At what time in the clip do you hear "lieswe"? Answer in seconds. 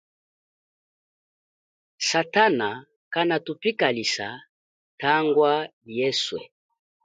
5.85-6.41